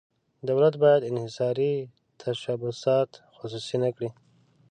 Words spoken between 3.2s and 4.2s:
خصوصي نه کړي.